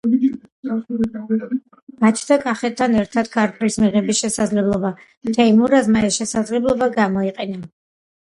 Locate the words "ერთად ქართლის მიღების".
3.01-4.23